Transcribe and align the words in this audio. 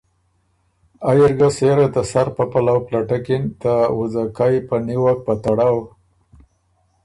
ائ 1.09 1.19
اِر 1.23 1.31
ګۀ 1.39 1.49
سېره 1.55 1.87
ته 1.93 2.01
سر 2.11 2.27
پۀ 2.35 2.43
پلؤ 2.51 2.79
پلټکِن، 2.87 3.43
ته 3.61 3.73
وُځکئ 3.97 4.55
په 4.67 4.75
نیوک 4.85 5.17
په 5.25 5.33
تړؤ 5.43 5.79